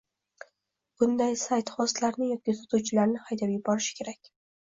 Bunday 1.01 1.35
sayt 1.41 1.69
xostlarni 1.75 2.31
yoki 2.31 2.55
sotuvchilarni 2.61 3.23
haydab 3.27 3.55
yuborishi 3.57 3.97
kerak 4.01 4.35